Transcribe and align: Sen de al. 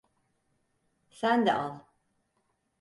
Sen 1.19 1.45
de 1.51 1.55
al. 1.67 1.77